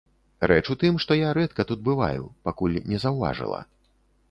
Рэч 0.51 0.63
у 0.73 0.75
тым, 0.83 0.95
што 1.03 1.17
я 1.19 1.33
рэдка 1.39 1.67
тут 1.73 1.85
бываю, 1.89 2.25
пакуль 2.51 2.81
не 2.95 3.03
заўважыла. 3.07 3.63